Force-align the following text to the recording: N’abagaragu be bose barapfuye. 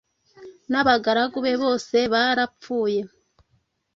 N’abagaragu 0.69 1.37
be 1.45 1.53
bose 1.63 1.97
barapfuye. 2.13 3.01